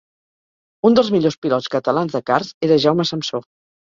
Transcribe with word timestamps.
Un 0.89 0.95
dels 0.99 1.11
millors 1.15 1.37
pilots 1.45 1.69
catalans 1.75 2.17
de 2.17 2.21
karts 2.31 2.51
era 2.69 2.81
Jaume 2.87 3.09
Samsó. 3.13 3.45